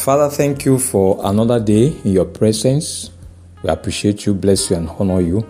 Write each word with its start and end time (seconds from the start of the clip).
Father, 0.00 0.30
thank 0.30 0.64
you 0.64 0.78
for 0.78 1.20
another 1.24 1.60
day 1.60 1.94
in 2.04 2.12
your 2.12 2.24
presence. 2.24 3.10
We 3.62 3.68
appreciate 3.68 4.24
you, 4.24 4.32
bless 4.32 4.70
you, 4.70 4.76
and 4.76 4.88
honor 4.88 5.20
you. 5.20 5.46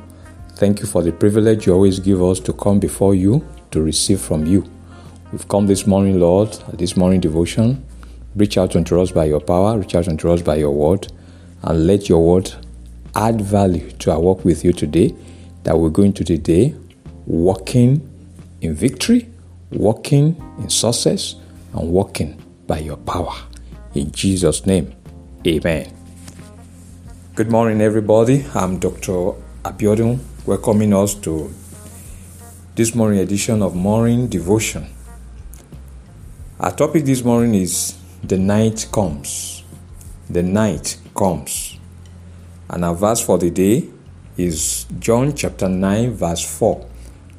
Thank 0.57 0.81
you 0.81 0.87
for 0.87 1.05
the 1.05 1.13
privilege 1.13 1.67
you 1.67 1.73
always 1.73 2.01
give 2.01 2.21
us 2.21 2.41
to 2.41 2.53
come 2.53 2.81
before 2.81 3.15
you 3.15 3.47
to 3.71 3.81
receive 3.81 4.21
from 4.21 4.47
you. 4.47 4.69
We've 5.31 5.47
come 5.47 5.69
this 5.69 5.87
morning, 5.87 6.19
Lord, 6.19 6.51
this 6.73 6.97
morning 6.97 7.21
devotion. 7.21 7.87
Reach 8.35 8.59
out 8.59 8.75
unto 8.75 9.01
us 9.01 9.13
by 9.13 9.27
your 9.27 9.39
power, 9.39 9.79
reach 9.79 9.95
out 9.95 10.09
unto 10.09 10.29
us 10.33 10.43
by 10.43 10.57
your 10.57 10.73
word, 10.73 11.07
and 11.63 11.87
let 11.87 12.09
your 12.09 12.27
word 12.27 12.53
add 13.15 13.41
value 13.41 13.89
to 14.01 14.11
our 14.11 14.21
work 14.21 14.45
with 14.45 14.65
you 14.65 14.73
today. 14.73 15.15
That 15.63 15.79
we're 15.79 15.91
going 15.91 16.15
to 16.15 16.25
today 16.25 16.75
walking 17.25 18.01
in 18.63 18.75
victory, 18.75 19.29
walking 19.71 20.43
in 20.59 20.71
success, 20.71 21.37
and 21.73 21.93
walking 21.93 22.43
by 22.67 22.81
your 22.81 22.97
power. 22.97 23.37
In 23.93 24.13
Jesus' 24.13 24.67
name, 24.67 24.95
amen. 25.45 25.93
Good 27.35 27.51
morning, 27.51 27.81
everybody. 27.81 28.47
I'm 28.55 28.79
Dr. 28.79 29.33
Abiodun, 29.65 30.21
welcoming 30.47 30.95
us 30.95 31.15
to 31.15 31.53
this 32.77 32.95
morning 32.95 33.19
edition 33.19 33.63
of 33.63 33.75
Morning 33.75 34.29
Devotion. 34.29 34.87
Our 36.61 36.71
topic 36.71 37.05
this 37.05 37.25
morning 37.25 37.57
is 37.57 37.97
The 38.23 38.39
Night 38.39 38.87
Comes. 38.93 39.65
The 40.29 40.45
Night 40.45 40.97
Comes. 41.17 41.77
And 42.69 42.85
our 42.85 42.95
verse 42.95 43.21
for 43.21 43.39
the 43.39 43.51
day 43.51 43.89
is 44.37 44.87
John 45.01 45.35
chapter 45.35 45.69
9, 45.69 46.13
verse 46.13 46.45
4. 46.59 46.87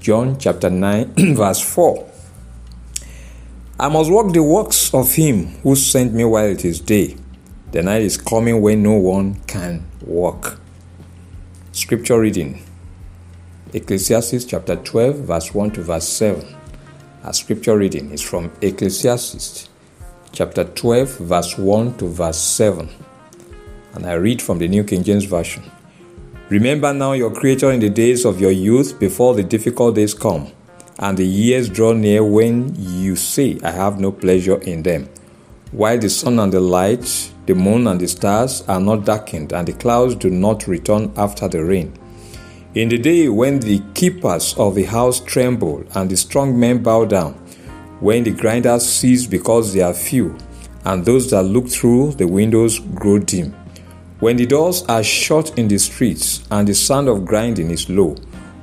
John 0.02 0.38
chapter 0.38 0.70
9, 0.70 1.14
verse 1.34 1.62
4. 1.62 2.11
I 3.82 3.90
must 3.90 4.12
work 4.12 4.32
the 4.32 4.44
works 4.44 4.94
of 4.94 5.16
him 5.16 5.48
who 5.64 5.76
sent 5.76 6.14
me 6.14 6.24
while 6.24 6.46
it 6.46 6.64
is 6.64 6.80
day. 6.80 7.18
The 7.72 7.82
night 7.82 8.04
is 8.04 8.16
coming 8.16 8.62
when 8.62 8.84
no 8.84 8.94
one 8.94 9.42
can 9.48 9.88
work. 10.06 10.60
Scripture 11.72 12.20
reading 12.20 12.64
Ecclesiastes 13.74 14.46
chapter 14.46 14.76
12, 14.76 15.16
verse 15.22 15.52
1 15.56 15.72
to 15.72 15.82
verse 15.82 16.08
7. 16.08 16.56
Our 17.24 17.34
scripture 17.34 17.76
reading 17.76 18.12
is 18.12 18.22
from 18.22 18.52
Ecclesiastes 18.62 19.68
chapter 20.32 20.64
12, 20.64 21.18
verse 21.18 21.58
1 21.58 21.98
to 21.98 22.08
verse 22.08 22.38
7. 22.38 22.88
And 23.96 24.06
I 24.06 24.14
read 24.14 24.44
from 24.44 24.60
the 24.60 24.68
New 24.68 24.84
King 24.84 25.04
James 25.04 25.26
Version. 25.26 25.64
Remember 26.50 26.94
now 26.94 27.14
your 27.14 27.34
Creator 27.34 27.72
in 27.72 27.80
the 27.80 27.90
days 27.90 28.26
of 28.26 28.40
your 28.40 28.52
youth 28.52 29.00
before 29.00 29.34
the 29.34 29.44
difficult 29.44 29.96
days 29.96 30.14
come 30.14 30.52
and 31.02 31.18
the 31.18 31.26
years 31.26 31.68
draw 31.68 31.94
near 31.94 32.24
when 32.24 32.74
you 32.78 33.16
say, 33.16 33.60
I 33.64 33.72
have 33.72 34.00
no 34.00 34.12
pleasure 34.12 34.62
in 34.62 34.84
them. 34.84 35.10
While 35.72 35.98
the 35.98 36.10
sun 36.10 36.38
and 36.38 36.54
the 36.54 36.60
light, 36.60 37.32
the 37.48 37.56
moon 37.56 37.88
and 37.88 38.00
the 38.00 38.08
stars 38.08 38.62
are 38.68 38.80
not 38.80 39.06
darkened, 39.06 39.52
and 39.52 39.68
the 39.68 39.74
clouds 39.74 40.16
do 40.16 40.30
not 40.30 40.68
return 40.68 41.12
after 41.18 41.48
the 41.48 41.64
rain. 41.64 41.94
In 42.76 42.90
the 42.90 43.00
day 43.00 43.28
when 43.30 43.60
the 43.60 43.82
keepers 43.96 44.54
of 44.58 44.76
the 44.76 44.84
house 44.84 45.20
tremble 45.20 45.84
and 45.96 46.10
the 46.10 46.16
strong 46.16 46.58
men 46.58 46.84
bow 46.84 47.06
down, 47.06 47.34
when 48.00 48.24
the 48.24 48.32
grinders 48.32 48.86
cease 48.86 49.26
because 49.26 49.74
they 49.74 49.82
are 49.82 49.94
few, 49.94 50.38
and 50.86 51.04
those 51.04 51.30
that 51.32 51.44
look 51.44 51.68
through 51.68 52.14
the 52.14 52.28
windows 52.28 52.80
grow 52.80 53.18
dim, 53.18 53.54
when 54.20 54.38
the 54.38 54.46
doors 54.46 54.84
are 54.88 55.04
shut 55.04 55.58
in 55.58 55.68
the 55.68 55.80
streets 55.80 56.44
and 56.52 56.68
the 56.68 56.76
sound 56.76 57.08
of 57.08 57.26
grinding 57.26 57.72
is 57.72 57.90
low, 57.90 58.16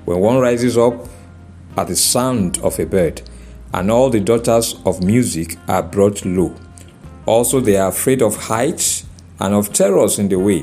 when 0.05 0.21
one 0.21 0.39
rises 0.39 0.79
up 0.79 1.09
at 1.79 1.87
the 1.87 1.95
sound 1.95 2.59
of 2.59 2.77
a 2.81 2.85
bird, 2.85 3.23
and 3.73 3.89
all 3.89 4.11
the 4.11 4.19
daughters 4.19 4.75
of 4.85 5.01
music 5.05 5.57
are 5.69 5.83
brought 5.83 6.25
low. 6.25 6.53
Also, 7.25 7.61
they 7.61 7.77
are 7.77 7.91
afraid 7.91 8.21
of 8.21 8.35
heights 8.35 9.07
and 9.39 9.55
of 9.55 9.73
terrors 9.73 10.19
in 10.19 10.29
the 10.29 10.39
way. 10.39 10.63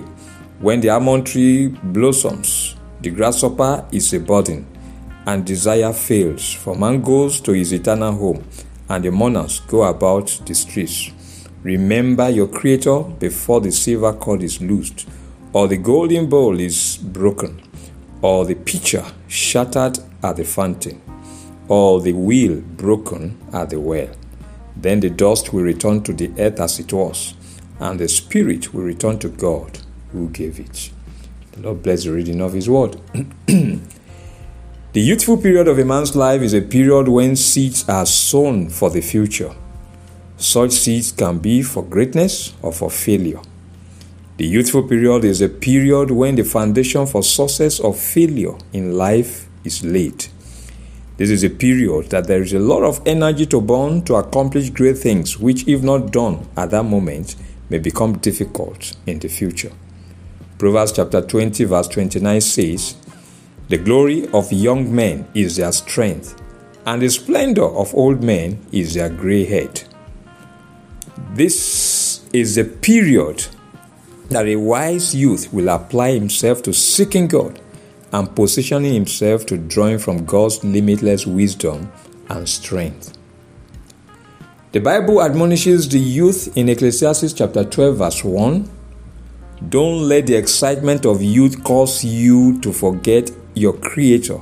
When 0.59 0.81
the 0.81 0.89
almond 0.89 1.27
tree 1.27 1.67
blossoms, 1.67 2.75
the 2.99 3.11
grasshopper 3.11 3.85
is 3.93 4.13
a 4.13 4.19
burden, 4.19 4.67
and 5.25 5.45
desire 5.45 5.93
fails. 5.93 6.53
For 6.53 6.75
man 6.75 7.01
goes 7.01 7.39
to 7.41 7.53
his 7.53 7.71
eternal 7.71 8.11
home, 8.11 8.43
and 8.89 9.05
the 9.05 9.11
mourners 9.11 9.61
go 9.61 9.83
about 9.83 10.41
the 10.45 10.53
streets. 10.53 11.11
Remember 11.63 12.29
your 12.29 12.47
Creator 12.47 13.03
before 13.19 13.61
the 13.61 13.71
silver 13.71 14.11
cord 14.11 14.43
is 14.43 14.61
loosed, 14.61 15.07
or 15.53 15.69
the 15.69 15.77
golden 15.77 16.27
bowl 16.27 16.59
is 16.59 16.97
broken, 16.97 17.61
or 18.21 18.43
the 18.43 18.55
pitcher 18.55 19.05
shattered 19.29 19.99
at 20.21 20.35
the 20.35 20.43
fountain 20.43 21.01
or 21.67 22.01
the 22.01 22.13
wheel 22.13 22.61
broken 22.61 23.37
at 23.53 23.69
the 23.69 23.79
well. 23.79 24.09
Then 24.75 24.99
the 24.99 25.09
dust 25.09 25.53
will 25.53 25.63
return 25.63 26.03
to 26.03 26.13
the 26.13 26.31
earth 26.37 26.59
as 26.59 26.79
it 26.79 26.91
was, 26.91 27.33
and 27.79 27.99
the 27.99 28.07
spirit 28.07 28.73
will 28.73 28.83
return 28.83 29.19
to 29.19 29.29
God 29.29 29.79
who 30.11 30.29
gave 30.29 30.59
it. 30.59 30.91
The 31.53 31.61
Lord 31.61 31.83
bless 31.83 32.03
the 32.03 32.11
reading 32.11 32.41
of 32.41 32.53
His 32.53 32.69
word. 32.69 32.99
the 33.47 33.79
youthful 34.93 35.37
period 35.37 35.67
of 35.67 35.79
a 35.79 35.85
man's 35.85 36.15
life 36.15 36.41
is 36.41 36.53
a 36.53 36.61
period 36.61 37.07
when 37.07 37.35
seeds 37.35 37.87
are 37.87 38.05
sown 38.05 38.69
for 38.69 38.89
the 38.89 39.01
future. 39.01 39.55
Such 40.37 40.71
seeds 40.71 41.13
can 41.13 41.39
be 41.39 41.61
for 41.61 41.83
greatness 41.83 42.53
or 42.61 42.73
for 42.73 42.89
failure. 42.89 43.39
The 44.37 44.45
youthful 44.45 44.83
period 44.83 45.23
is 45.23 45.41
a 45.41 45.47
period 45.47 46.11
when 46.11 46.35
the 46.35 46.43
foundation 46.43 47.07
for 47.07 47.23
success 47.23 47.79
or 47.79 47.93
failure 47.93 48.55
in 48.73 48.97
life 48.97 49.47
is 49.63 49.81
laid. 49.85 50.27
This 51.17 51.29
is 51.29 51.45
a 51.45 51.49
period 51.49 52.09
that 52.09 52.27
there 52.27 52.41
is 52.41 52.51
a 52.51 52.59
lot 52.59 52.83
of 52.83 53.01
energy 53.05 53.45
to 53.45 53.61
burn 53.61 54.03
to 54.03 54.15
accomplish 54.15 54.69
great 54.69 54.97
things, 54.97 55.39
which, 55.39 55.65
if 55.65 55.81
not 55.81 56.11
done 56.11 56.45
at 56.57 56.71
that 56.71 56.83
moment, 56.83 57.37
may 57.69 57.79
become 57.79 58.17
difficult 58.17 58.97
in 59.05 59.19
the 59.19 59.29
future. 59.29 59.71
Proverbs 60.57 60.91
chapter 60.91 61.21
20, 61.21 61.63
verse 61.63 61.87
29 61.87 62.41
says, 62.41 62.95
The 63.69 63.77
glory 63.77 64.27
of 64.33 64.51
young 64.51 64.93
men 64.93 65.25
is 65.33 65.55
their 65.55 65.71
strength, 65.71 66.41
and 66.85 67.01
the 67.01 67.09
splendor 67.09 67.65
of 67.65 67.95
old 67.95 68.21
men 68.21 68.65
is 68.73 68.95
their 68.95 69.09
gray 69.09 69.45
head. 69.45 69.83
This 71.33 72.25
is 72.33 72.57
a 72.57 72.65
period 72.65 73.45
that 74.29 74.47
a 74.47 74.57
wise 74.57 75.15
youth 75.15 75.53
will 75.53 75.69
apply 75.69 76.11
himself 76.11 76.61
to 76.63 76.73
seeking 76.73 77.27
God 77.27 77.61
and 78.15 78.33
positioning 78.33 78.93
himself 78.93 79.45
to 79.45 79.57
drawing 79.57 79.99
from 79.99 80.23
God's 80.23 80.63
limitless 80.63 81.27
wisdom 81.27 81.91
and 82.29 82.47
strength. 82.47 83.17
The 84.71 84.79
Bible 84.79 85.21
admonishes 85.21 85.89
the 85.89 85.99
youth 85.99 86.55
in 86.55 86.69
Ecclesiastes 86.69 87.33
chapter 87.33 87.65
12, 87.65 87.97
verse 87.97 88.23
1 88.23 88.69
Don't 89.67 90.07
let 90.07 90.27
the 90.27 90.35
excitement 90.35 91.05
of 91.05 91.21
youth 91.21 91.61
cause 91.65 92.05
you 92.05 92.61
to 92.61 92.71
forget 92.71 93.31
your 93.53 93.73
Creator. 93.73 94.39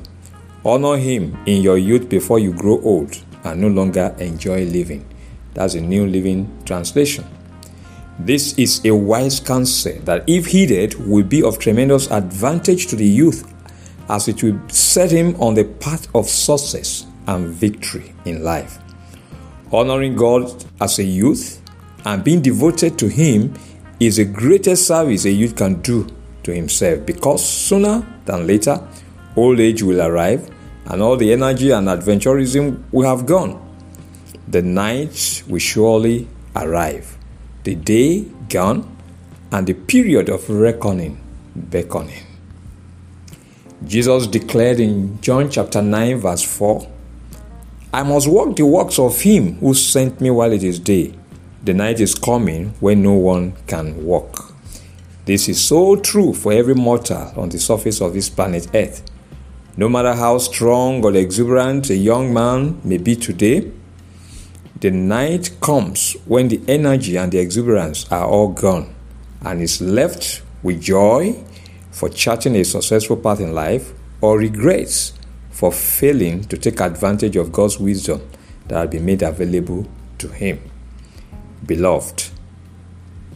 Honor 0.64 0.98
Him 0.98 1.36
in 1.48 1.64
your 1.64 1.80
youth 1.80 2.08
before 2.10 2.38
you 2.38 2.54
grow 2.54 2.80
old 2.82 3.18
and 3.44 3.60
no 3.60 3.70
longer 3.70 4.16
enjoy 4.20 4.66
living. 4.66 5.04
That's 5.56 5.74
a 5.74 5.82
New 5.82 6.06
Living 6.06 6.62
Translation. 6.64 7.26
This 8.20 8.56
is 8.60 8.86
a 8.86 8.92
wise 8.92 9.40
counsel 9.40 10.00
that, 10.04 10.24
if 10.28 10.46
heeded, 10.46 10.94
will 11.08 11.24
be 11.24 11.42
of 11.42 11.58
tremendous 11.58 12.10
advantage 12.12 12.86
to 12.88 12.96
the 12.96 13.06
youth 13.06 13.53
as 14.10 14.28
it 14.28 14.44
will 14.44 14.60
set 14.70 15.12
him 15.12 15.36
on 15.42 15.54
the 15.54 15.64
path 15.64 16.08
of 16.16 16.28
success 16.28 17.06
and 17.28 17.48
victory 17.48 18.14
in 18.26 18.44
life. 18.44 18.80
Honoring 19.72 20.16
God 20.16 20.64
as 20.80 21.00
a 21.00 21.04
youth 21.04 21.62
and 22.06 22.24
being 22.24 22.42
devoted 22.42 23.00
to 23.00 23.08
Him 23.08 23.54
is 24.00 24.18
the 24.18 24.26
greatest 24.26 24.88
service 24.88 25.26
a 25.26 25.32
youth 25.32 25.56
can 25.56 25.82
do 25.82 26.08
to 26.44 26.54
himself 26.54 27.06
because 27.06 27.44
sooner 27.44 28.06
than 28.26 28.46
later, 28.46 28.86
old 29.36 29.60
age 29.60 29.82
will 29.82 30.02
arrive 30.02 30.50
and 30.88 31.02
all 31.02 31.16
the 31.16 31.32
energy 31.32 31.72
and 31.72 31.88
adventurism 31.88 32.84
will 32.92 33.08
have 33.08 33.26
gone. 33.26 33.60
The 34.48 34.62
night 34.62 35.44
will 35.48 35.60
surely 35.60 36.28
arrive, 36.56 37.18
the 37.64 37.76
day 37.76 38.26
gone, 38.50 38.96
and 39.52 39.66
the 39.66 39.74
period 39.74 40.30
of 40.30 40.50
reckoning 40.50 41.20
beckoning. 41.56 42.33
Jesus 43.86 44.28
declared 44.28 44.80
in 44.80 45.20
John 45.20 45.50
chapter 45.50 45.82
9, 45.82 46.18
verse 46.18 46.44
4 46.44 46.90
I 47.94 48.04
must 48.04 48.28
work 48.28 48.56
the 48.56 48.66
works 48.66 48.98
of 48.98 49.22
him 49.22 49.56
who 49.56 49.74
sent 49.74 50.22
me 50.22 50.32
while 50.32 50.54
it 50.54 50.64
is 50.64 50.80
day. 50.80 51.14
The 51.64 51.74
night 51.74 52.00
is 52.00 52.16
coming 52.16 52.74
when 52.80 53.04
no 53.04 53.14
one 53.14 53.54
can 53.68 54.06
walk. 54.06 54.54
This 55.26 55.50
is 55.50 55.64
so 55.64 55.98
true 55.98 56.34
for 56.34 56.54
every 56.54 56.76
mortal 56.76 57.34
on 57.36 57.50
the 57.50 57.60
surface 57.60 58.02
of 58.02 58.14
this 58.14 58.30
planet 58.30 58.68
Earth. 58.74 59.04
No 59.76 59.90
matter 59.90 60.14
how 60.14 60.38
strong 60.38 61.04
or 61.04 61.14
exuberant 61.16 61.90
a 61.90 61.96
young 61.96 62.34
man 62.34 62.80
may 62.84 62.98
be 62.98 63.16
today, 63.16 63.72
the 64.80 64.92
night 64.92 65.52
comes 65.62 66.14
when 66.26 66.48
the 66.48 66.62
energy 66.68 67.18
and 67.18 67.32
the 67.32 67.40
exuberance 67.40 68.10
are 68.12 68.26
all 68.26 68.50
gone 68.50 68.94
and 69.42 69.62
is 69.62 69.82
left 69.82 70.42
with 70.62 70.82
joy 70.82 71.44
for 71.94 72.10
charting 72.10 72.58
a 72.58 72.66
successful 72.66 73.16
path 73.16 73.40
in 73.40 73.54
life 73.54 73.94
or 74.20 74.38
regrets 74.38 75.14
for 75.52 75.72
failing 75.72 76.44
to 76.46 76.58
take 76.58 76.82
advantage 76.82 77.38
of 77.38 77.54
God's 77.54 77.80
wisdom 77.80 78.28
that 78.68 78.78
has 78.78 78.90
been 78.90 79.06
made 79.06 79.22
available 79.22 79.88
to 80.18 80.28
him. 80.28 80.60
Beloved, 81.66 82.34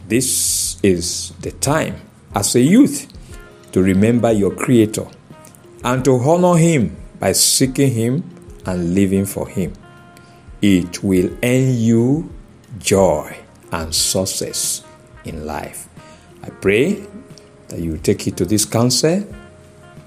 This 0.08 0.78
is 0.82 1.32
the 1.40 1.50
time 1.52 2.00
as 2.34 2.54
a 2.56 2.60
youth 2.62 3.12
to 3.72 3.82
remember 3.82 4.32
your 4.32 4.54
Creator 4.54 5.06
and 5.84 6.02
to 6.06 6.16
honor 6.16 6.56
Him 6.56 6.96
by 7.20 7.32
seeking 7.32 7.92
Him 7.92 8.24
and 8.64 8.94
living 8.94 9.26
for 9.26 9.46
Him. 9.46 9.74
It 10.62 11.04
will 11.04 11.28
earn 11.42 11.76
you 11.76 12.32
joy 12.78 13.36
and 13.70 13.94
success 13.94 14.82
in 15.26 15.44
life. 15.44 15.90
I 16.42 16.48
pray 16.48 17.06
you 17.76 17.98
take 17.98 18.26
it 18.26 18.36
to 18.38 18.44
this 18.44 18.64
counsel. 18.64 19.24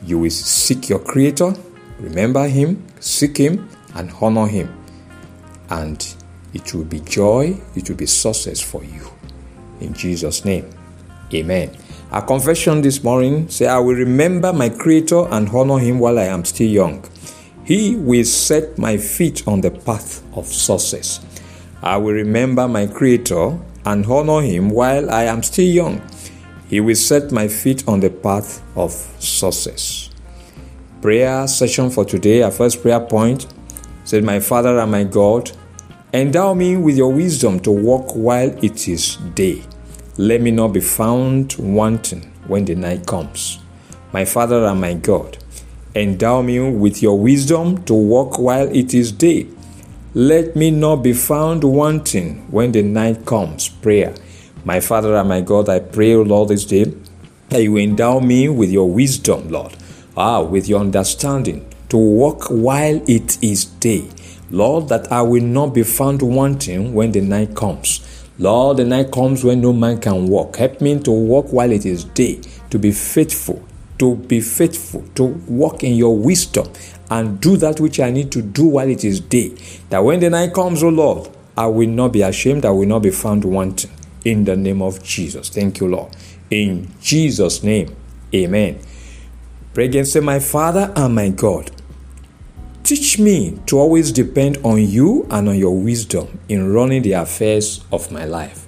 You 0.04 0.20
will 0.20 0.30
seek 0.30 0.90
your 0.90 1.00
Creator, 1.00 1.54
remember 2.00 2.48
Him, 2.48 2.86
seek 3.00 3.38
Him, 3.38 3.70
and 3.96 4.12
honor 4.20 4.48
Him. 4.48 4.76
And 5.70 6.16
it 6.54 6.74
will 6.74 6.86
be 6.86 7.00
joy, 7.02 7.58
it 7.76 7.90
will 7.90 7.98
be 7.98 8.08
success 8.08 8.60
for 8.60 8.84
you. 8.84 9.10
In 9.80 9.94
Jesus' 9.94 10.44
name, 10.44 10.70
Amen. 11.34 11.72
Our 12.12 12.22
confession 12.22 12.82
this 12.82 13.04
morning 13.04 13.48
say, 13.48 13.68
I 13.68 13.80
will 13.80 13.96
remember 13.96 14.52
my 14.52 14.68
Creator 14.68 15.28
and 15.30 15.48
honor 15.50 15.80
Him 15.80 16.00
while 16.00 16.20
I 16.20 16.26
am 16.26 16.44
still 16.44 16.68
young. 16.68 17.06
He 17.64 17.96
will 17.96 18.26
set 18.26 18.78
my 18.78 18.98
feet 18.98 19.48
on 19.48 19.62
the 19.62 19.72
path 19.72 20.22
of 20.36 20.46
success. 20.48 21.22
I 21.82 21.96
will 21.98 22.14
remember 22.14 22.68
my 22.68 22.88
Creator 22.88 23.58
and 23.86 24.06
honor 24.06 24.42
Him 24.42 24.72
while 24.72 25.10
I 25.10 25.24
am 25.24 25.42
still 25.42 25.68
young. 25.68 26.02
He 26.72 26.80
will 26.80 26.96
set 26.96 27.34
my 27.34 27.50
feet 27.50 27.86
on 27.86 28.00
the 28.00 28.10
path 28.10 28.64
of 28.78 28.94
success. 29.20 30.10
Prayer 31.02 31.46
session 31.46 31.90
for 31.90 32.06
today, 32.06 32.44
our 32.44 32.50
first 32.50 32.82
prayer 32.82 33.02
point 33.02 33.46
said, 34.06 34.24
My 34.24 34.40
Father 34.40 34.80
and 34.80 34.90
my 34.90 35.04
God, 35.04 35.52
endow 36.14 36.54
me 36.54 36.78
with 36.78 36.96
your 36.96 37.12
wisdom 37.12 37.60
to 37.60 37.72
walk 37.72 38.16
while 38.16 38.58
it 38.64 38.88
is 38.88 39.18
day. 39.36 39.64
Let 40.16 40.40
me 40.40 40.52
not 40.52 40.70
be 40.70 40.80
found 40.80 41.56
wanting 41.60 42.32
when 42.48 42.64
the 42.64 42.76
night 42.76 43.06
comes. 43.06 43.60
My 44.14 44.24
Father 44.24 44.64
and 44.64 44.80
my 44.80 44.94
God, 44.94 45.40
endow 45.94 46.42
me 46.42 46.72
with 46.72 47.02
your 47.02 47.20
wisdom 47.20 47.84
to 47.84 47.94
walk 47.94 48.40
while 48.40 48.74
it 48.74 48.94
is 48.94 49.12
day. 49.12 49.48
Let 50.14 50.56
me 50.56 50.72
not 50.72 51.04
be 51.04 51.12
found 51.12 51.66
wanting 51.66 52.50
when 52.50 52.72
the 52.72 52.82
night 52.82 53.26
comes. 53.26 53.68
Prayer. 53.68 54.16
My 54.64 54.80
Father 54.80 55.16
and 55.16 55.28
my 55.28 55.42
God, 55.42 55.70
I 55.70 55.80
pray, 55.80 56.16
Lord, 56.16 56.50
this 56.50 56.66
day 56.66 56.94
that 57.50 57.64
you 57.64 57.78
endow 57.78 58.20
me 58.20 58.48
with 58.48 58.70
your 58.70 58.88
wisdom, 58.88 59.50
Lord, 59.50 59.76
ah, 60.16 60.44
with 60.44 60.70
your 60.70 60.80
understanding 60.80 61.68
to 61.90 61.98
walk 61.98 62.46
while 62.50 63.02
it 63.10 63.44
is 63.44 63.66
day. 63.66 64.08
Lord, 64.52 64.88
that 64.90 65.12
I 65.12 65.24
will 65.24 65.44
not 65.44 65.74
be 65.74 65.82
found 65.82 66.22
wanting 66.22 66.94
when 66.94 67.12
the 67.12 67.22
night 67.22 67.56
comes. 67.56 68.08
Lord, 68.38 68.78
the 68.78 68.86
night 68.86 69.12
comes 69.12 69.44
when 69.44 69.62
no 69.62 69.74
man 69.74 70.00
can 70.00 70.28
walk. 70.28 70.58
Help 70.58 70.80
me 70.80 71.00
to 71.00 71.12
walk 71.12 71.52
while 71.52 71.72
it 71.72 71.86
is 71.86 72.04
day, 72.04 72.40
to 72.70 72.78
be 72.78 72.92
faithful, 72.92 73.64
to 73.98 74.16
be 74.16 74.42
faithful, 74.42 75.04
to 75.16 75.24
walk 75.48 75.84
in 75.84 75.96
your 75.96 76.16
wisdom 76.16 76.72
and 77.10 77.42
do 77.42 77.58
that 77.58 77.80
which 77.80 78.00
I 78.00 78.12
need 78.12 78.32
to 78.34 78.44
do 78.44 78.66
while 78.66 78.88
it 78.88 79.04
is 79.04 79.20
day. 79.20 79.56
That 79.90 80.04
when 80.04 80.20
the 80.20 80.30
night 80.30 80.54
comes, 80.54 80.84
O 80.84 80.90
Lord, 80.90 81.30
I 81.58 81.66
will 81.66 81.90
not 81.90 82.14
be 82.14 82.22
ashamed, 82.22 82.64
I 82.64 82.70
will 82.70 82.88
not 82.88 83.00
be 83.02 83.12
found 83.12 83.44
wanting. 83.44 83.92
In 84.26 84.44
the 84.46 84.56
name 84.56 84.82
of 84.82 85.04
Jesus. 85.04 85.50
Thank 85.50 85.80
you, 85.80 85.88
Lord. 85.88 86.16
In 86.50 86.92
Jesus' 87.02 87.64
name, 87.64 87.96
amen. 88.34 88.80
Pray 89.74 89.86
again, 89.86 90.06
say, 90.06 90.20
My 90.20 90.40
Father 90.40 90.92
and 90.96 91.16
my 91.16 91.30
God, 91.30 91.72
Teach 92.92 93.20
me 93.20 93.58
to 93.68 93.80
always 93.80 94.12
depend 94.12 94.58
on 94.66 94.86
you 94.86 95.26
and 95.30 95.48
on 95.48 95.58
your 95.58 95.78
wisdom 95.78 96.40
in 96.50 96.74
running 96.74 97.02
the 97.02 97.14
affairs 97.14 97.86
of 97.90 98.12
my 98.12 98.26
life. 98.26 98.68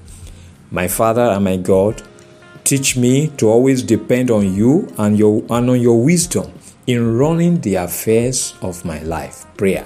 My 0.71 0.87
Father 0.87 1.23
and 1.23 1.43
my 1.43 1.57
God, 1.57 2.01
teach 2.63 2.95
me 2.95 3.27
to 3.35 3.49
always 3.49 3.83
depend 3.83 4.31
on 4.31 4.53
you 4.53 4.87
and, 4.97 5.19
your, 5.19 5.43
and 5.49 5.69
on 5.69 5.81
your 5.81 6.01
wisdom 6.01 6.53
in 6.87 7.17
running 7.17 7.59
the 7.59 7.75
affairs 7.75 8.53
of 8.61 8.85
my 8.85 9.01
life. 9.03 9.45
Prayer. 9.57 9.85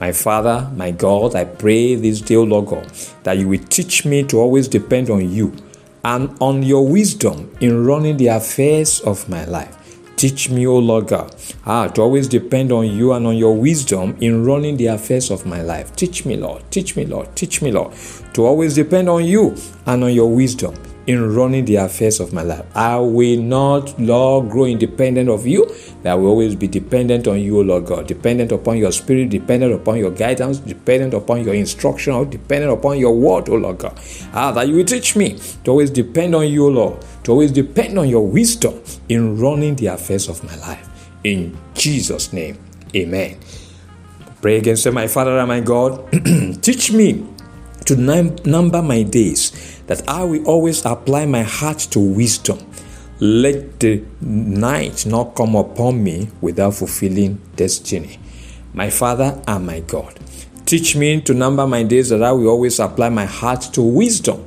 My 0.00 0.12
Father, 0.12 0.70
my 0.76 0.92
God, 0.92 1.34
I 1.34 1.44
pray 1.44 1.96
this 1.96 2.20
day, 2.20 2.36
O 2.36 2.44
Lord 2.44 2.66
God, 2.66 2.86
that 3.24 3.36
you 3.38 3.48
will 3.48 3.64
teach 3.64 4.04
me 4.04 4.22
to 4.24 4.38
always 4.38 4.68
depend 4.68 5.10
on 5.10 5.28
you 5.28 5.52
and 6.04 6.36
on 6.40 6.62
your 6.62 6.86
wisdom 6.86 7.54
in 7.60 7.84
running 7.84 8.16
the 8.16 8.28
affairs 8.28 9.00
of 9.00 9.28
my 9.28 9.44
life. 9.44 9.74
Teach 10.16 10.50
me, 10.50 10.66
O 10.66 10.78
Lord 10.78 11.08
God, 11.08 11.34
ah, 11.66 11.88
to 11.88 12.02
always 12.02 12.28
depend 12.28 12.72
on 12.72 12.86
you 12.86 13.12
and 13.12 13.26
on 13.26 13.36
your 13.36 13.56
wisdom 13.56 14.16
in 14.20 14.44
running 14.44 14.76
the 14.76 14.86
affairs 14.86 15.30
of 15.30 15.46
my 15.46 15.62
life. 15.62 15.94
Teach 15.96 16.24
me, 16.24 16.36
Lord. 16.36 16.62
Teach 16.70 16.96
me, 16.96 17.04
Lord. 17.04 17.34
Teach 17.36 17.62
me, 17.62 17.70
Lord, 17.72 17.92
to 18.34 18.44
always 18.44 18.74
depend 18.74 19.08
on 19.08 19.24
you 19.24 19.56
and 19.86 20.04
on 20.04 20.12
your 20.12 20.30
wisdom 20.30 20.74
in 21.08 21.34
running 21.34 21.64
the 21.64 21.76
affairs 21.76 22.20
of 22.20 22.34
my 22.34 22.42
life. 22.42 22.66
I 22.76 22.98
will 22.98 23.40
not, 23.40 23.98
Lord, 23.98 24.50
grow 24.50 24.66
independent 24.66 25.30
of 25.30 25.46
you. 25.46 25.66
I 26.04 26.14
will 26.14 26.28
always 26.28 26.54
be 26.54 26.68
dependent 26.68 27.26
on 27.26 27.40
you, 27.40 27.62
Lord 27.64 27.86
God. 27.86 28.06
Dependent 28.06 28.52
upon 28.52 28.76
your 28.76 28.92
spirit, 28.92 29.30
dependent 29.30 29.72
upon 29.72 29.96
your 29.96 30.10
guidance, 30.10 30.58
dependent 30.58 31.14
upon 31.14 31.44
your 31.44 31.54
instruction, 31.54 32.28
dependent 32.28 32.74
upon 32.74 32.98
your 32.98 33.16
word, 33.16 33.48
O 33.48 33.54
Lord 33.54 33.78
God. 33.78 33.98
Ah, 34.34 34.52
that 34.52 34.68
you 34.68 34.76
will 34.76 34.84
teach 34.84 35.16
me 35.16 35.38
to 35.64 35.70
always 35.70 35.88
depend 35.88 36.34
on 36.34 36.46
you, 36.46 36.68
Lord. 36.68 37.02
To 37.24 37.32
always 37.32 37.52
depend 37.52 37.98
on 37.98 38.06
your 38.06 38.26
wisdom 38.26 38.78
in 39.08 39.38
running 39.40 39.76
the 39.76 39.86
affairs 39.86 40.28
of 40.28 40.44
my 40.44 40.56
life. 40.56 41.10
In 41.24 41.56
Jesus' 41.72 42.34
name, 42.34 42.58
amen. 42.94 43.38
Pray 44.42 44.58
again, 44.58 44.74
against 44.74 44.92
my 44.92 45.06
Father 45.06 45.38
and 45.38 45.48
my 45.48 45.60
God. 45.60 46.04
teach 46.62 46.92
me 46.92 47.26
to 47.86 47.96
number 47.96 48.82
my 48.82 49.02
days 49.04 49.77
that 49.88 50.08
I 50.08 50.22
will 50.22 50.46
always 50.46 50.84
apply 50.84 51.26
my 51.26 51.42
heart 51.42 51.78
to 51.90 51.98
wisdom. 51.98 52.58
Let 53.20 53.80
the 53.80 54.04
night 54.20 55.04
not 55.04 55.34
come 55.34 55.56
upon 55.56 56.04
me 56.04 56.28
without 56.40 56.74
fulfilling 56.74 57.40
destiny. 57.56 58.20
My 58.72 58.90
Father 58.90 59.42
and 59.48 59.66
my 59.66 59.80
God, 59.80 60.20
teach 60.66 60.94
me 60.94 61.20
to 61.22 61.34
number 61.34 61.66
my 61.66 61.82
days 61.82 62.10
that 62.10 62.22
I 62.22 62.30
will 62.32 62.48
always 62.48 62.78
apply 62.78 63.08
my 63.08 63.24
heart 63.24 63.62
to 63.72 63.82
wisdom. 63.82 64.46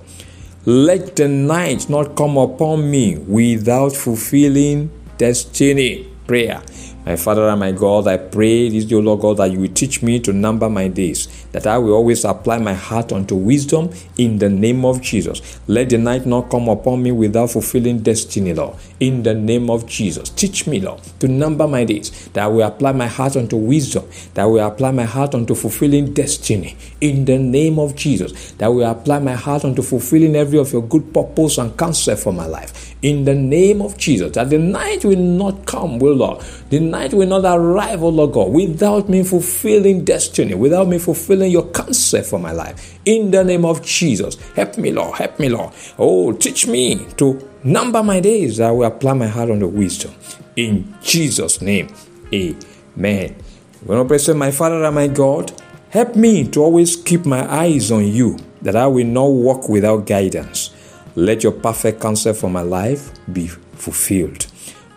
Let 0.65 1.15
the 1.15 1.27
night 1.27 1.89
not 1.89 2.15
come 2.15 2.37
upon 2.37 2.89
me 2.89 3.17
without 3.17 3.93
fulfilling 3.93 4.91
destiny. 5.17 6.10
Prayer. 6.31 6.61
My 7.05 7.17
Father 7.17 7.49
and 7.49 7.59
my 7.59 7.73
God, 7.73 8.07
I 8.07 8.15
pray 8.15 8.69
this 8.69 8.85
dear 8.85 9.01
Lord 9.01 9.19
God 9.19 9.35
that 9.35 9.51
you 9.51 9.59
will 9.59 9.73
teach 9.73 10.01
me 10.01 10.17
to 10.21 10.31
number 10.31 10.69
my 10.69 10.87
days, 10.87 11.27
that 11.51 11.67
I 11.67 11.77
will 11.77 11.91
always 11.91 12.23
apply 12.23 12.59
my 12.59 12.73
heart 12.73 13.11
unto 13.11 13.35
wisdom 13.35 13.89
in 14.17 14.37
the 14.37 14.47
name 14.47 14.85
of 14.85 15.01
Jesus. 15.01 15.59
Let 15.67 15.89
the 15.89 15.97
night 15.97 16.25
not 16.25 16.49
come 16.49 16.69
upon 16.69 17.03
me 17.03 17.11
without 17.11 17.51
fulfilling 17.51 17.99
destiny, 17.99 18.53
Lord. 18.53 18.77
In 19.01 19.23
the 19.23 19.33
name 19.33 19.69
of 19.69 19.85
Jesus. 19.87 20.29
Teach 20.29 20.67
me, 20.67 20.79
Lord, 20.79 21.01
to 21.19 21.27
number 21.27 21.67
my 21.67 21.83
days, 21.83 22.29
that 22.29 22.45
I 22.45 22.47
will 22.47 22.65
apply 22.65 22.93
my 22.93 23.07
heart 23.07 23.35
unto 23.35 23.57
wisdom, 23.57 24.07
that 24.35 24.43
I 24.43 24.45
will 24.45 24.65
apply 24.65 24.91
my 24.91 25.03
heart 25.03 25.35
unto 25.35 25.53
fulfilling 25.53 26.13
destiny. 26.13 26.77
In 27.01 27.25
the 27.25 27.37
name 27.37 27.77
of 27.77 27.93
Jesus, 27.93 28.53
that 28.53 28.67
I 28.67 28.69
will 28.69 28.89
apply 28.89 29.19
my 29.19 29.33
heart 29.33 29.65
unto 29.65 29.81
fulfilling 29.81 30.37
every 30.37 30.59
of 30.59 30.71
your 30.71 30.83
good 30.83 31.13
purpose 31.13 31.57
and 31.57 31.77
counsel 31.77 32.15
for 32.15 32.31
my 32.31 32.45
life. 32.45 32.80
In 33.01 33.25
the 33.25 33.33
name 33.33 33.81
of 33.81 33.97
Jesus, 33.97 34.31
that 34.33 34.51
the 34.51 34.59
night 34.59 35.03
will 35.03 35.17
not 35.17 35.65
come, 35.65 35.97
will 35.97 36.13
Lord. 36.13 36.43
The 36.69 36.79
night 36.79 37.15
will 37.15 37.27
not 37.27 37.43
arrive, 37.45 38.03
O 38.03 38.09
Lord 38.09 38.33
God, 38.33 38.51
without 38.51 39.09
me 39.09 39.23
fulfilling 39.23 40.05
destiny, 40.05 40.53
without 40.53 40.87
me 40.87 40.99
fulfilling 40.99 41.51
your 41.51 41.65
concept 41.69 42.27
for 42.27 42.37
my 42.39 42.51
life. 42.51 42.99
In 43.05 43.31
the 43.31 43.43
name 43.43 43.65
of 43.65 43.83
Jesus, 43.83 44.35
help 44.51 44.77
me, 44.77 44.91
Lord, 44.91 45.17
help 45.17 45.39
me, 45.39 45.49
Lord. 45.49 45.73
Oh, 45.97 46.31
teach 46.33 46.67
me 46.67 47.07
to 47.17 47.49
number 47.63 48.03
my 48.03 48.19
days. 48.19 48.59
I 48.59 48.69
will 48.69 48.85
apply 48.85 49.13
my 49.13 49.27
heart 49.27 49.49
on 49.49 49.59
the 49.59 49.67
wisdom. 49.67 50.13
In 50.55 50.93
Jesus' 51.01 51.59
name, 51.59 51.87
amen. 52.31 53.35
When 53.83 53.97
I 53.97 54.03
pray, 54.03 54.33
my 54.35 54.51
Father 54.51 54.83
and 54.83 54.93
my 54.93 55.07
God, 55.07 55.51
help 55.89 56.15
me 56.15 56.47
to 56.49 56.61
always 56.61 56.97
keep 56.97 57.25
my 57.25 57.51
eyes 57.51 57.91
on 57.91 58.05
you, 58.05 58.37
that 58.61 58.75
I 58.75 58.85
will 58.85 59.07
not 59.07 59.25
walk 59.25 59.69
without 59.69 60.05
guidance. 60.05 60.69
Let 61.15 61.43
your 61.43 61.53
perfect 61.53 62.01
counsel 62.01 62.33
for 62.33 62.49
my 62.49 62.61
life 62.61 63.11
be 63.33 63.47
fulfilled. 63.47 64.47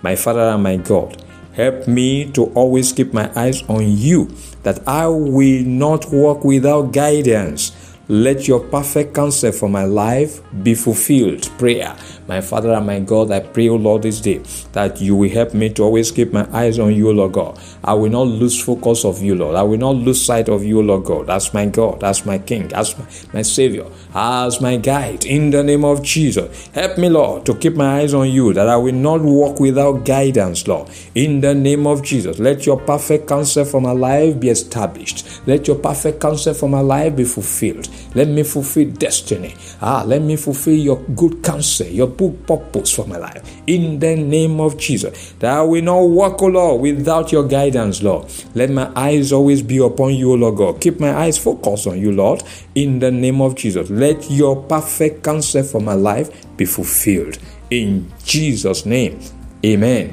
My 0.02 0.16
Father 0.16 0.40
and 0.40 0.62
my 0.62 0.76
God, 0.76 1.24
Help 1.54 1.86
me 1.86 2.32
to 2.32 2.46
always 2.56 2.92
keep 2.92 3.12
my 3.14 3.30
eyes 3.36 3.62
on 3.68 3.84
you, 3.86 4.24
that 4.64 4.80
I 4.88 5.06
will 5.06 5.64
not 5.64 6.12
walk 6.12 6.44
without 6.44 6.92
guidance. 6.92 7.70
Let 8.08 8.48
your 8.48 8.58
perfect 8.58 9.14
counsel 9.14 9.52
for 9.52 9.68
my 9.68 9.84
life 9.84 10.40
be 10.64 10.74
fulfilled. 10.74 11.48
Prayer. 11.56 11.96
My 12.26 12.40
Father 12.40 12.72
and 12.72 12.86
my 12.86 13.00
God, 13.00 13.30
I 13.30 13.40
pray, 13.40 13.68
O 13.68 13.76
Lord, 13.76 14.02
this 14.02 14.20
day 14.20 14.38
that 14.72 15.00
you 15.00 15.14
will 15.14 15.28
help 15.28 15.52
me 15.52 15.68
to 15.74 15.82
always 15.82 16.10
keep 16.10 16.32
my 16.32 16.48
eyes 16.56 16.78
on 16.78 16.94
you, 16.94 17.12
Lord 17.12 17.32
God. 17.32 17.58
I 17.82 17.92
will 17.92 18.10
not 18.10 18.26
lose 18.26 18.62
focus 18.62 19.04
of 19.04 19.22
you, 19.22 19.34
Lord. 19.34 19.56
I 19.56 19.62
will 19.62 19.78
not 19.78 19.96
lose 19.96 20.24
sight 20.24 20.48
of 20.48 20.64
you, 20.64 20.80
Lord 20.80 21.04
God. 21.04 21.26
That's 21.26 21.52
my 21.52 21.66
God, 21.66 22.00
that's 22.00 22.24
my 22.24 22.38
King, 22.38 22.68
that's 22.68 22.96
my, 22.98 23.04
my 23.34 23.42
Savior, 23.42 23.86
as 24.14 24.60
my 24.60 24.78
guide. 24.78 25.26
In 25.26 25.50
the 25.50 25.62
name 25.62 25.84
of 25.84 26.02
Jesus, 26.02 26.68
help 26.68 26.96
me, 26.96 27.10
Lord, 27.10 27.44
to 27.44 27.54
keep 27.54 27.74
my 27.74 28.00
eyes 28.00 28.14
on 28.14 28.30
you, 28.30 28.54
that 28.54 28.68
I 28.68 28.76
will 28.76 28.94
not 28.94 29.20
walk 29.20 29.60
without 29.60 30.06
guidance, 30.06 30.66
Lord. 30.66 30.88
In 31.14 31.42
the 31.42 31.54
name 31.54 31.86
of 31.86 32.02
Jesus, 32.02 32.38
let 32.38 32.64
your 32.64 32.80
perfect 32.80 33.28
counsel 33.28 33.66
for 33.66 33.82
my 33.82 33.92
life 33.92 34.40
be 34.40 34.48
established. 34.48 35.46
Let 35.46 35.68
your 35.68 35.76
perfect 35.76 36.20
counsel 36.20 36.54
for 36.54 36.70
my 36.70 36.80
life 36.80 37.16
be 37.16 37.24
fulfilled. 37.24 37.88
Let 38.14 38.28
me 38.28 38.44
fulfill 38.44 38.90
destiny. 38.92 39.54
Ah, 39.82 40.04
let 40.06 40.22
me 40.22 40.36
fulfill 40.36 40.74
your 40.74 41.00
good 41.14 41.42
counsel, 41.42 41.86
your 41.86 42.13
good 42.16 42.46
purpose 42.46 42.94
for 42.94 43.06
my 43.06 43.16
life. 43.16 43.62
In 43.66 43.98
the 43.98 44.16
name 44.16 44.60
of 44.60 44.78
Jesus, 44.78 45.32
that 45.38 45.56
I 45.58 45.62
will 45.62 45.82
not 45.82 46.00
walk, 46.00 46.42
O 46.42 46.46
Lord, 46.46 46.80
without 46.80 47.32
your 47.32 47.46
guidance, 47.46 48.02
Lord. 48.02 48.30
Let 48.54 48.70
my 48.70 48.90
eyes 48.96 49.32
always 49.32 49.62
be 49.62 49.78
upon 49.78 50.14
you, 50.14 50.32
O 50.32 50.34
Lord 50.34 50.56
God. 50.56 50.80
Keep 50.80 51.00
my 51.00 51.14
eyes 51.14 51.38
focused 51.38 51.86
on 51.86 51.98
you, 51.98 52.12
Lord. 52.12 52.42
In 52.74 52.98
the 52.98 53.10
name 53.10 53.40
of 53.40 53.54
Jesus, 53.54 53.90
let 53.90 54.30
your 54.30 54.62
perfect 54.62 55.22
counsel 55.24 55.62
for 55.62 55.80
my 55.80 55.94
life 55.94 56.56
be 56.56 56.64
fulfilled. 56.64 57.38
In 57.70 58.12
Jesus' 58.24 58.86
name, 58.86 59.20
Amen. 59.64 60.12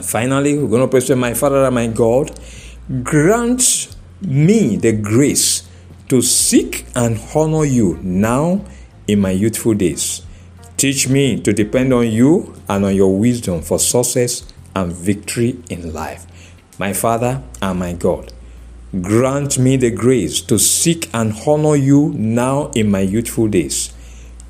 Finally, 0.00 0.56
we're 0.56 0.68
going 0.68 0.82
to 0.82 0.88
pray, 0.88 1.00
to 1.00 1.16
my 1.16 1.34
Father 1.34 1.64
and 1.64 1.74
my 1.74 1.88
God, 1.88 2.30
grant 3.02 3.88
me 4.20 4.76
the 4.76 4.92
grace 4.92 5.68
to 6.08 6.22
seek 6.22 6.86
and 6.94 7.20
honor 7.34 7.64
you 7.64 7.98
now 8.02 8.64
in 9.08 9.18
my 9.18 9.32
youthful 9.32 9.74
days. 9.74 10.22
Teach 10.78 11.08
me 11.08 11.40
to 11.40 11.52
depend 11.52 11.92
on 11.92 12.06
you 12.06 12.54
and 12.68 12.84
on 12.84 12.94
your 12.94 13.18
wisdom 13.18 13.62
for 13.62 13.80
success 13.80 14.44
and 14.76 14.92
victory 14.92 15.58
in 15.68 15.92
life. 15.92 16.24
My 16.78 16.92
Father 16.92 17.42
and 17.60 17.80
my 17.80 17.94
God, 17.94 18.32
grant 19.02 19.58
me 19.58 19.76
the 19.76 19.90
grace 19.90 20.40
to 20.42 20.56
seek 20.56 21.10
and 21.12 21.34
honor 21.44 21.74
you 21.74 22.14
now 22.16 22.70
in 22.76 22.92
my 22.92 23.00
youthful 23.00 23.48
days. 23.48 23.92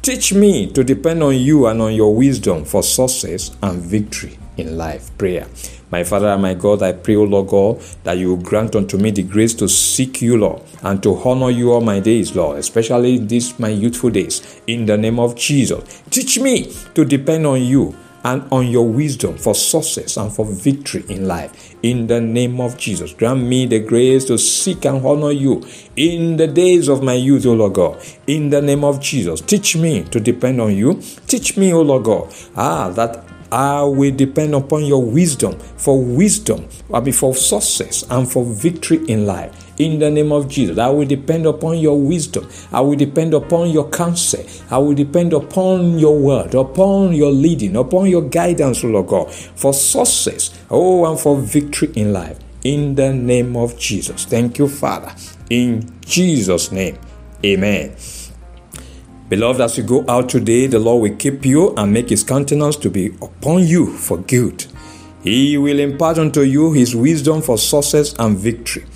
Teach 0.02 0.34
me 0.34 0.70
to 0.72 0.84
depend 0.84 1.22
on 1.22 1.34
you 1.34 1.66
and 1.66 1.80
on 1.80 1.94
your 1.94 2.14
wisdom 2.14 2.66
for 2.66 2.82
success 2.82 3.56
and 3.62 3.80
victory 3.80 4.38
in 4.58 4.76
life. 4.76 5.16
Prayer. 5.16 5.46
My 5.90 6.04
Father 6.04 6.28
and 6.28 6.42
my 6.42 6.52
God, 6.54 6.82
I 6.82 6.92
pray, 6.92 7.16
O 7.16 7.24
Lord 7.24 7.48
God, 7.48 7.80
that 8.04 8.18
you 8.18 8.36
grant 8.36 8.76
unto 8.76 8.98
me 8.98 9.10
the 9.10 9.22
grace 9.22 9.54
to 9.54 9.68
seek 9.68 10.20
you, 10.20 10.36
Lord, 10.36 10.62
and 10.82 11.02
to 11.02 11.16
honor 11.16 11.50
you 11.50 11.72
all 11.72 11.80
my 11.80 11.98
days, 12.00 12.36
Lord, 12.36 12.58
especially 12.58 13.18
these 13.18 13.58
my 13.58 13.68
youthful 13.68 14.10
days. 14.10 14.60
In 14.66 14.84
the 14.84 14.98
name 14.98 15.18
of 15.18 15.34
Jesus, 15.34 16.02
teach 16.10 16.38
me 16.38 16.74
to 16.94 17.04
depend 17.06 17.46
on 17.46 17.62
you 17.62 17.96
and 18.24 18.42
on 18.52 18.66
your 18.66 18.86
wisdom 18.86 19.36
for 19.38 19.54
success 19.54 20.16
and 20.16 20.32
for 20.32 20.44
victory 20.44 21.04
in 21.08 21.26
life. 21.26 21.74
In 21.82 22.06
the 22.06 22.20
name 22.20 22.60
of 22.60 22.76
Jesus, 22.76 23.12
grant 23.12 23.42
me 23.42 23.66
the 23.66 23.78
grace 23.78 24.24
to 24.26 24.36
seek 24.36 24.84
and 24.84 25.04
honor 25.04 25.30
you 25.30 25.64
in 25.96 26.36
the 26.36 26.48
days 26.48 26.88
of 26.88 27.02
my 27.02 27.14
youth, 27.14 27.46
O 27.46 27.54
Lord 27.54 27.74
God. 27.74 28.02
In 28.26 28.50
the 28.50 28.60
name 28.60 28.84
of 28.84 29.00
Jesus, 29.00 29.40
teach 29.40 29.76
me 29.76 30.04
to 30.04 30.20
depend 30.20 30.60
on 30.60 30.76
you. 30.76 31.00
Teach 31.26 31.56
me, 31.56 31.72
O 31.72 31.82
Lord 31.82 32.04
God, 32.04 32.34
ah, 32.56 32.90
that 32.90 33.27
I 33.50 33.82
will 33.82 34.14
depend 34.14 34.54
upon 34.54 34.84
your 34.84 35.02
wisdom 35.02 35.58
for 35.76 36.02
wisdom, 36.02 36.68
I 36.92 37.00
mean 37.00 37.12
for 37.12 37.34
success 37.34 38.04
and 38.10 38.30
for 38.30 38.44
victory 38.44 38.98
in 39.08 39.26
life. 39.26 39.64
In 39.78 40.00
the 40.00 40.10
name 40.10 40.32
of 40.32 40.48
Jesus, 40.48 40.76
I 40.76 40.88
will 40.90 41.06
depend 41.06 41.46
upon 41.46 41.78
your 41.78 41.98
wisdom. 41.98 42.48
I 42.72 42.80
will 42.80 42.96
depend 42.96 43.32
upon 43.32 43.70
your 43.70 43.88
counsel. 43.90 44.44
I 44.70 44.78
will 44.78 44.94
depend 44.94 45.32
upon 45.32 45.98
your 45.98 46.18
word, 46.18 46.54
upon 46.54 47.12
your 47.12 47.30
leading, 47.30 47.76
upon 47.76 48.08
your 48.08 48.22
guidance, 48.22 48.82
Lord 48.82 49.06
God, 49.06 49.32
for 49.32 49.72
success, 49.72 50.58
oh, 50.70 51.08
and 51.08 51.18
for 51.18 51.36
victory 51.36 51.92
in 51.94 52.12
life. 52.12 52.38
In 52.64 52.96
the 52.96 53.14
name 53.14 53.56
of 53.56 53.78
Jesus. 53.78 54.24
Thank 54.24 54.58
you, 54.58 54.66
Father. 54.68 55.14
In 55.48 55.88
Jesus' 56.00 56.72
name. 56.72 56.98
Amen. 57.44 57.94
Beloved, 59.28 59.60
as 59.60 59.76
you 59.76 59.84
go 59.84 60.06
out 60.08 60.30
today, 60.30 60.66
the 60.68 60.78
Lord 60.78 61.02
will 61.02 61.18
keep 61.18 61.44
you 61.44 61.74
and 61.74 61.92
make 61.92 62.08
his 62.08 62.24
countenance 62.24 62.76
to 62.76 62.88
be 62.88 63.08
upon 63.20 63.66
you 63.66 63.94
for 63.94 64.16
good. 64.16 64.64
He 65.22 65.58
will 65.58 65.78
impart 65.80 66.16
unto 66.18 66.40
you 66.40 66.72
his 66.72 66.96
wisdom 66.96 67.42
for 67.42 67.58
success 67.58 68.14
and 68.18 68.38
victory. 68.38 68.86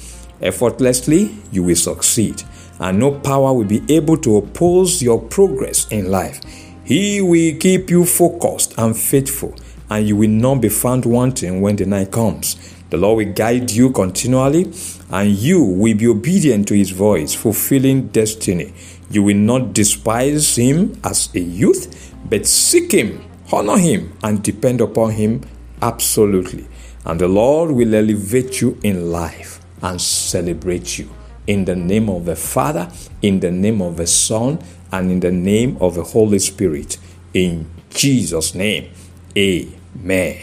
Effortlessly, 0.41 1.35
you 1.51 1.62
will 1.65 1.77
succeed, 1.77 2.43
and 2.81 2.99
no 2.99 3.12
power 3.12 3.53
will 3.53 3.67
be 3.67 3.83
able 3.95 4.17
to 4.19 4.39
oppose 4.39 5.03
your 5.03 5.21
progress 5.21 5.87
in 5.89 6.11
life. 6.11 6.41
He 6.87 7.21
will 7.21 7.59
keep 7.59 7.91
you 7.91 8.07
focused 8.07 8.73
and 8.79 8.97
faithful, 8.97 9.55
and 9.91 10.09
you 10.09 10.17
will 10.17 10.31
not 10.31 10.62
be 10.62 10.71
found 10.71 11.05
wanting 11.05 11.61
when 11.61 11.77
the 11.77 11.85
night 11.85 12.11
comes. 12.11 12.57
The 12.89 12.97
Lord 12.97 13.27
will 13.27 13.35
guide 13.35 13.71
you 13.71 13.91
continually, 13.91 14.73
and 15.11 15.31
you 15.31 15.62
will 15.62 15.97
be 15.97 16.07
obedient 16.07 16.69
to 16.69 16.75
his 16.75 16.91
voice, 16.91 17.35
fulfilling 17.35 18.09
destiny. 18.09 18.73
You 19.12 19.23
will 19.23 19.37
not 19.37 19.75
despise 19.75 20.57
him 20.57 20.99
as 21.04 21.28
a 21.35 21.40
youth, 21.40 22.14
but 22.31 22.47
seek 22.47 22.92
him, 22.92 23.23
honor 23.52 23.76
him, 23.76 24.16
and 24.23 24.42
depend 24.42 24.81
upon 24.81 25.11
him 25.11 25.42
absolutely. 25.83 26.66
And 27.04 27.21
the 27.21 27.28
Lord 27.28 27.73
will 27.73 27.95
elevate 27.95 28.62
you 28.62 28.78
in 28.83 29.12
life 29.12 29.61
and 29.83 30.00
celebrate 30.00 30.99
you. 30.99 31.11
In 31.47 31.66
the 31.66 31.76
name 31.76 32.09
of 32.09 32.25
the 32.25 32.37
Father, 32.37 32.90
in 33.21 33.40
the 33.40 33.50
name 33.50 33.83
of 33.83 33.99
the 33.99 34.07
Son, 34.07 34.59
and 34.90 35.11
in 35.11 35.21
the 35.21 35.33
name 35.33 35.76
of 35.78 35.95
the 35.95 36.04
Holy 36.04 36.38
Spirit. 36.38 36.97
In 37.35 37.69
Jesus' 37.90 38.54
name, 38.54 38.92
amen. 39.37 40.38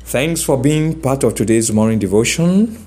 Thanks 0.00 0.42
for 0.42 0.56
being 0.56 1.02
part 1.02 1.22
of 1.22 1.34
today's 1.34 1.70
morning 1.70 1.98
devotion. 1.98 2.86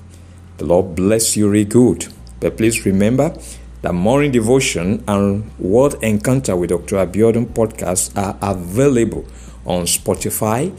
The 0.56 0.64
Lord 0.64 0.96
bless 0.96 1.36
you 1.36 1.48
really 1.48 1.66
good. 1.66 2.08
But 2.40 2.56
please 2.56 2.84
remember, 2.84 3.36
the 3.82 3.92
morning 3.92 4.30
devotion 4.30 5.02
and 5.08 5.50
word 5.58 5.94
encounter 6.02 6.54
with 6.54 6.70
Dr. 6.70 6.96
Abiodun 7.04 7.46
podcast 7.46 8.16
are 8.16 8.38
available 8.40 9.24
on 9.66 9.86
Spotify 9.86 10.70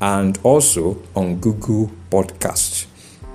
and 0.00 0.38
also 0.42 0.96
on 1.14 1.36
Google 1.36 1.90
Podcasts. 2.10 2.86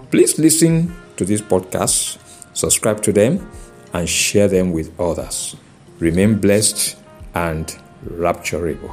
Please 0.09 0.39
listen 0.39 0.95
to 1.17 1.25
these 1.25 1.41
podcasts, 1.41 2.17
subscribe 2.55 3.03
to 3.03 3.13
them, 3.13 3.47
and 3.93 4.09
share 4.09 4.47
them 4.47 4.71
with 4.71 4.99
others. 4.99 5.55
Remain 5.99 6.39
blessed 6.39 6.97
and 7.35 7.77
rapturable. 8.09 8.91